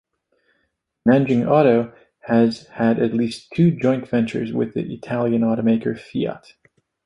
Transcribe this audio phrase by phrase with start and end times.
[1.07, 6.53] Nanjing Auto has had at least two joint ventures with the Italian automaker Fiat.